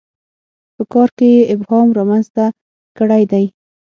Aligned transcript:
په 0.75 0.83
کار 0.93 1.09
کې 1.17 1.27
یې 1.35 1.47
ابهام 1.53 1.87
رامنځته 1.97 2.45
کړی 2.97 3.23
دی. 3.31 3.45